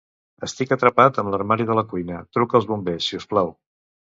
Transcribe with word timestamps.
Estic 0.45 0.71
atrapat 0.75 1.19
amb 1.23 1.33
l'armari 1.33 1.67
de 1.71 1.75
la 1.81 1.85
cuina; 1.91 2.23
truca 2.39 2.59
els 2.61 2.69
bombers, 2.73 3.11
si 3.11 3.21
us 3.21 3.33
plau. 3.35 3.57